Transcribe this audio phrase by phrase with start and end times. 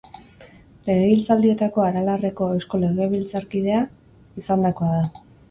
[0.87, 3.83] Legegintzaldietako Aralarreko eusko legebiltzarkidea
[4.43, 5.07] izandakoa da.